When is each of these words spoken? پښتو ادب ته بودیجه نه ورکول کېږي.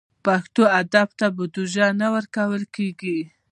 پښتو 0.25 0.63
ادب 0.81 1.07
ته 1.19 1.25
بودیجه 1.35 1.87
نه 2.01 2.07
ورکول 2.15 2.63
کېږي. 2.75 3.19